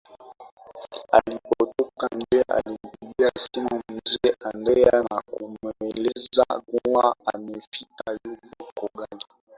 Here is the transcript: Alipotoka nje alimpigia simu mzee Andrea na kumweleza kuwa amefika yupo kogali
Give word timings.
Alipotoka 1.11 2.07
nje 2.17 2.41
alimpigia 2.57 3.31
simu 3.35 3.81
mzee 3.91 4.35
Andrea 4.49 5.03
na 5.09 5.21
kumweleza 5.21 6.45
kuwa 6.65 7.15
amefika 7.33 8.19
yupo 8.25 8.65
kogali 8.75 9.25